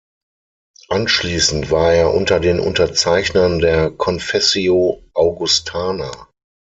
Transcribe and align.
Anschließend 0.89 1.69
war 1.69 1.93
er 1.93 2.11
unter 2.15 2.39
den 2.39 2.59
Unterzeichnern 2.59 3.59
der 3.59 3.91
Confessio 3.91 5.03
Augustana. 5.13 6.27